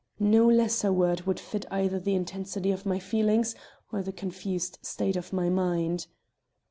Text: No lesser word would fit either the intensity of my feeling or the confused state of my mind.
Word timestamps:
No 0.19 0.47
lesser 0.49 0.91
word 0.91 1.27
would 1.27 1.39
fit 1.39 1.63
either 1.69 1.99
the 1.99 2.15
intensity 2.15 2.71
of 2.71 2.87
my 2.87 2.97
feeling 2.97 3.45
or 3.91 4.01
the 4.01 4.11
confused 4.11 4.79
state 4.81 5.15
of 5.15 5.31
my 5.31 5.47
mind. 5.47 6.07